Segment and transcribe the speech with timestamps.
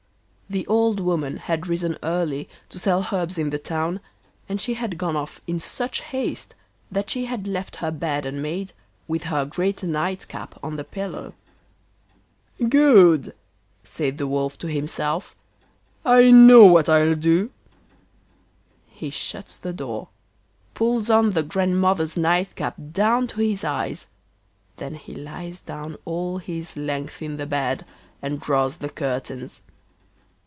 [0.49, 4.01] The old woman had risen early to sell herbs in the town,
[4.49, 6.55] and she had gone off in such haste
[6.91, 8.73] that she had left her bed unmade,
[9.07, 11.35] with her great night cap on the pillow.
[12.67, 13.33] 'Good!'
[13.85, 15.37] said the Wolf to himself,
[16.03, 17.49] 'I know what I'll do.'
[18.89, 20.09] He shuts the door,
[20.73, 24.07] pulls on the Grandmother's night cap down to his eyes,
[24.75, 27.85] then he lies down all his length in the bed
[28.21, 29.63] and draws the curtains.